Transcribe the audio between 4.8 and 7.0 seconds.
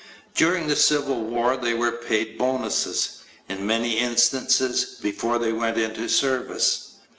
before they went into service.